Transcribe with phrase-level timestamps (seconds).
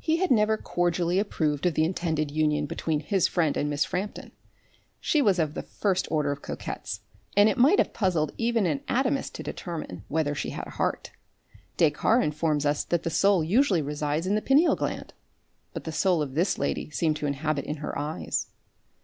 [0.00, 4.32] He had never cordially approved of the intended union between his friend and Miss Frampton.
[4.98, 7.02] She was of the first order of coquettes,
[7.36, 11.12] and it might have puzzled even an anatomist to determine, whether she had a heart.
[11.76, 15.14] Descartes informs us that the soul usually resides in the pineal gland,
[15.72, 18.48] but the soul of this lady seemed to inhabit in her eyes.